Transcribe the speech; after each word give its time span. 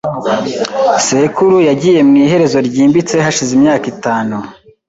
Sekuru 1.05 1.57
yagiye 1.69 1.99
mu 2.07 2.15
iherezo 2.23 2.57
ryimbitse 2.67 3.15
hashize 3.25 3.51
imyaka 3.57 3.85
itanu. 3.93 4.35